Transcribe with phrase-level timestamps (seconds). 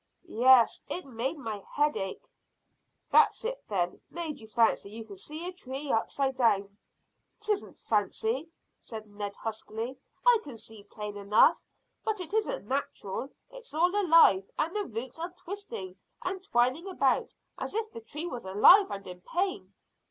[0.27, 2.27] "Yes, it made my head ache."
[3.11, 4.01] "That's it, then.
[4.09, 6.75] Made you fancy you can see a tree upside down."
[7.39, 9.99] "'Tisn't fancy," said Ned huskily.
[10.25, 11.61] "I can see plain enough,
[12.03, 13.29] but it isn't natural.
[13.51, 18.25] It's all alive, and the roots are twisting and twining about as if the tree
[18.25, 19.75] was alive and in pain."